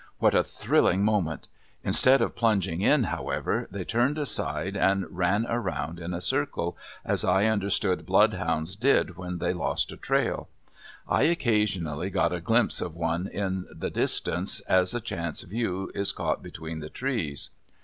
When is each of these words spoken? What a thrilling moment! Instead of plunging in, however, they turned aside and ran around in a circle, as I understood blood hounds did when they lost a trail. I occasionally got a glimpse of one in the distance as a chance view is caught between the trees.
What 0.17 0.33
a 0.33 0.43
thrilling 0.43 1.03
moment! 1.05 1.47
Instead 1.83 2.23
of 2.23 2.35
plunging 2.35 2.81
in, 2.81 3.03
however, 3.03 3.67
they 3.69 3.83
turned 3.85 4.17
aside 4.17 4.75
and 4.75 5.05
ran 5.11 5.45
around 5.47 5.99
in 5.99 6.11
a 6.15 6.19
circle, 6.21 6.75
as 7.05 7.23
I 7.23 7.45
understood 7.45 8.03
blood 8.07 8.33
hounds 8.33 8.75
did 8.75 9.15
when 9.15 9.37
they 9.37 9.53
lost 9.53 9.91
a 9.91 9.97
trail. 9.97 10.49
I 11.07 11.25
occasionally 11.25 12.09
got 12.09 12.33
a 12.33 12.41
glimpse 12.41 12.81
of 12.81 12.95
one 12.95 13.27
in 13.27 13.67
the 13.71 13.91
distance 13.91 14.59
as 14.61 14.95
a 14.95 15.01
chance 15.01 15.43
view 15.43 15.91
is 15.93 16.11
caught 16.13 16.41
between 16.41 16.79
the 16.79 16.89
trees. 16.89 17.51